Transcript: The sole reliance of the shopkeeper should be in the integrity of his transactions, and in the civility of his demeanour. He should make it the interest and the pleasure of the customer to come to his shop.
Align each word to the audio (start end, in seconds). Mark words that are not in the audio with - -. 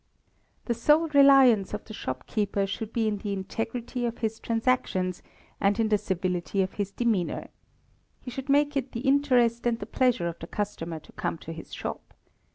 The 0.65 0.73
sole 0.73 1.09
reliance 1.09 1.75
of 1.75 1.85
the 1.85 1.93
shopkeeper 1.93 2.65
should 2.65 2.91
be 2.91 3.07
in 3.07 3.19
the 3.19 3.33
integrity 3.33 4.07
of 4.07 4.17
his 4.17 4.39
transactions, 4.39 5.21
and 5.59 5.79
in 5.79 5.89
the 5.89 5.97
civility 5.99 6.63
of 6.63 6.73
his 6.73 6.89
demeanour. 6.91 7.49
He 8.19 8.31
should 8.31 8.49
make 8.49 8.75
it 8.75 8.93
the 8.93 9.01
interest 9.01 9.67
and 9.67 9.77
the 9.77 9.85
pleasure 9.85 10.27
of 10.27 10.39
the 10.39 10.47
customer 10.47 10.99
to 11.01 11.11
come 11.11 11.37
to 11.37 11.53
his 11.53 11.71
shop. 11.71 12.15